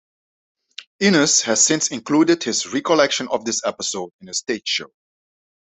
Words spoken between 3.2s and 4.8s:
of this episode in his stage